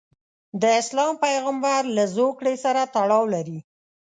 د 0.61 0.63
اسلام 0.81 1.13
پیغمبرله 1.25 2.03
زوکړې 2.15 2.55
سره 2.63 2.81
تړاو 2.93 3.23
لري. 3.35 3.59